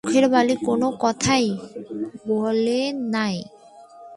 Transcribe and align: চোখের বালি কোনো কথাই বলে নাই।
চোখের 0.03 0.25
বালি 0.29 0.55
কোনো 0.65 0.87
কথাই 1.01 1.45
বলে 2.27 2.79
নাই। 3.13 3.35